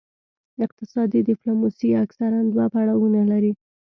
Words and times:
اقتصادي 0.65 1.19
ډیپلوماسي 1.29 1.89
اکثراً 2.03 2.39
دوه 2.53 2.65
پړاوونه 2.73 3.21
لري 3.31 3.51